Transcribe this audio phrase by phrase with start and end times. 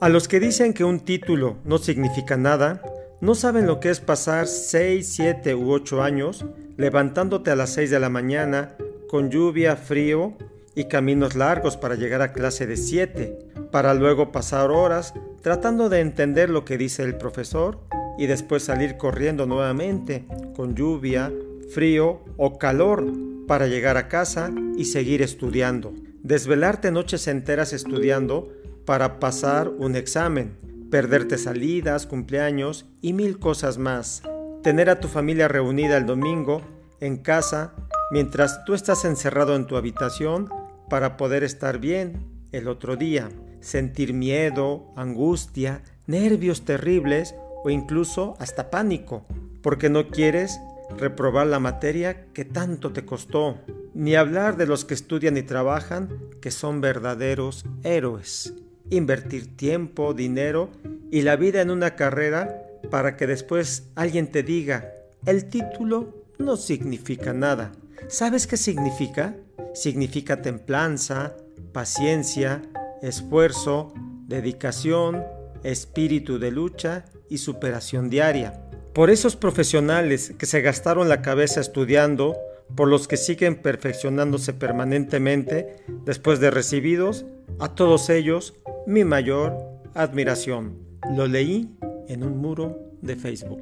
[0.00, 2.82] A los que dicen que un título no significa nada,
[3.20, 6.44] no saben lo que es pasar 6, 7 u 8 años
[6.76, 8.76] levantándote a las 6 de la mañana
[9.08, 10.34] con lluvia, frío
[10.76, 13.38] y caminos largos para llegar a clase de 7,
[13.72, 17.80] para luego pasar horas tratando de entender lo que dice el profesor
[18.18, 21.32] y después salir corriendo nuevamente con lluvia,
[21.74, 23.04] frío o calor
[23.48, 25.92] para llegar a casa y seguir estudiando.
[26.22, 28.52] Desvelarte noches enteras estudiando
[28.88, 30.56] para pasar un examen,
[30.90, 34.22] perderte salidas, cumpleaños y mil cosas más.
[34.62, 36.62] Tener a tu familia reunida el domingo
[36.98, 37.74] en casa
[38.10, 40.48] mientras tú estás encerrado en tu habitación
[40.88, 43.28] para poder estar bien el otro día.
[43.60, 49.26] Sentir miedo, angustia, nervios terribles o incluso hasta pánico,
[49.60, 50.58] porque no quieres
[50.96, 53.58] reprobar la materia que tanto te costó,
[53.92, 56.08] ni hablar de los que estudian y trabajan,
[56.40, 58.54] que son verdaderos héroes
[58.90, 60.70] invertir tiempo, dinero
[61.10, 64.92] y la vida en una carrera para que después alguien te diga,
[65.26, 67.72] el título no significa nada.
[68.08, 69.34] ¿Sabes qué significa?
[69.74, 71.36] Significa templanza,
[71.72, 72.62] paciencia,
[73.02, 73.92] esfuerzo,
[74.26, 75.22] dedicación,
[75.62, 78.64] espíritu de lucha y superación diaria.
[78.94, 82.36] Por esos profesionales que se gastaron la cabeza estudiando,
[82.74, 87.24] por los que siguen perfeccionándose permanentemente después de recibidos,
[87.58, 88.54] a todos ellos
[88.88, 89.54] mi mayor
[89.92, 90.78] admiración.
[91.14, 91.68] Lo leí
[92.08, 93.60] en un muro de Facebook.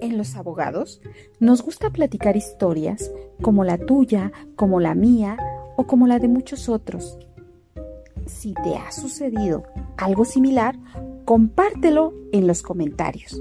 [0.00, 1.00] En los abogados
[1.38, 5.36] nos gusta platicar historias como la tuya, como la mía
[5.76, 7.16] o como la de muchos otros.
[8.26, 9.62] Si te ha sucedido
[9.96, 10.76] algo similar,
[11.24, 13.40] compártelo en los comentarios.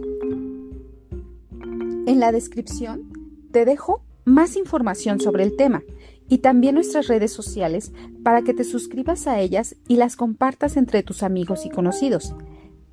[2.05, 3.11] En la descripción
[3.51, 5.81] te dejo más información sobre el tema
[6.29, 7.91] y también nuestras redes sociales
[8.23, 12.33] para que te suscribas a ellas y las compartas entre tus amigos y conocidos,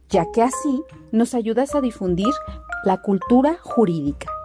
[0.08, 2.32] ya que así nos ayudas a difundir
[2.84, 4.35] la cultura jurídica.